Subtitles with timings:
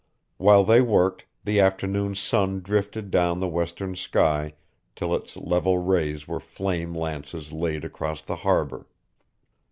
[0.37, 4.55] While they worked, the afternoon sun drifted down the western sky
[4.95, 8.87] till its level rays were flame lances laid across the harbor.